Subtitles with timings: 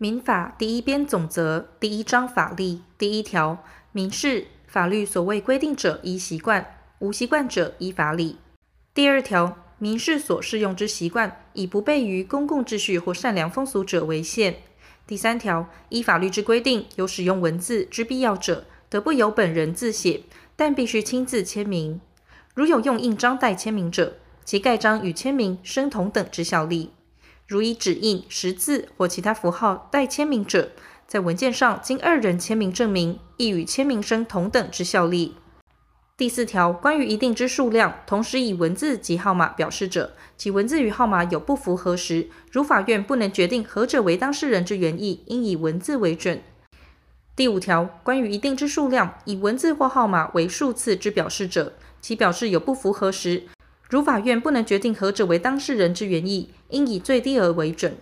[0.00, 6.64] 民法第一编总则第一章法例第一条：民事法律所谓规定者依习惯，
[7.00, 8.36] 无习惯者依法理。
[8.94, 14.58] 第二条：民事所适用之习惯，以不悖于公共秩序或善良风俗者为限。
[15.04, 20.22] 第三条：依法律之规定，有使用文字之必要者，得不由本人自写，
[20.54, 22.00] 但必须亲自签名。
[22.54, 26.92] 如有用印章代签名者，其盖章与签名生同等之效力。
[27.48, 30.72] 如以指印、识字或其他符号代签名者，
[31.06, 35.34] 在文件上经二人签名证明，亦与签名生同等之效力。
[36.14, 46.42] 第四条，关于一定之数量，同时以文字及号码表示者，其文字与号码有不符合时，如法院不能决定何者为当事人之原意，应以文字为准。
[47.34, 51.72] 第五条，关于一定之数量，以文字或号码为数次之表示者，
[52.02, 53.44] 其表示有不符合时，
[53.88, 57.96] 如法院不能决定何者为当事人之原意，应以最低额为准。